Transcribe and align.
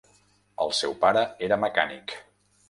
El 0.65 0.73
seu 0.77 0.95
pare 1.03 1.23
era 1.49 1.61
mecànic. 1.65 2.17